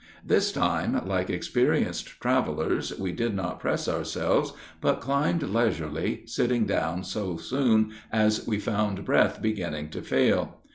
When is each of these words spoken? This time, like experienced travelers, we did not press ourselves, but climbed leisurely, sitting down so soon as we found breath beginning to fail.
This 0.25 0.51
time, 0.51 0.99
like 1.07 1.29
experienced 1.29 2.19
travelers, 2.19 2.91
we 2.97 3.11
did 3.11 3.35
not 3.35 3.59
press 3.59 3.87
ourselves, 3.87 4.51
but 4.81 4.99
climbed 4.99 5.43
leisurely, 5.43 6.23
sitting 6.25 6.65
down 6.65 7.03
so 7.03 7.37
soon 7.37 7.91
as 8.11 8.47
we 8.47 8.57
found 8.57 9.05
breath 9.05 9.43
beginning 9.43 9.89
to 9.91 10.01
fail. 10.01 10.57